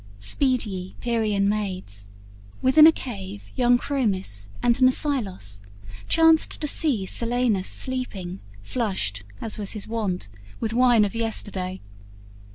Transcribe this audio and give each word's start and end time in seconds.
Speed 0.17 0.65
ye, 0.65 0.95
Pierian 0.99 1.47
Maids! 1.47 2.09
Within 2.59 2.87
a 2.87 2.91
cave 2.91 3.51
Young 3.55 3.77
Chromis 3.77 4.47
and 4.63 4.73
Mnasyllos 4.75 5.61
chanced 6.07 6.59
to 6.59 6.67
see 6.67 7.05
Silenus 7.05 7.67
sleeping, 7.67 8.39
flushed, 8.63 9.21
as 9.41 9.59
was 9.59 9.73
his 9.73 9.87
wont, 9.87 10.27
With 10.59 10.73
wine 10.73 11.05
of 11.05 11.13
yesterday. 11.13 11.81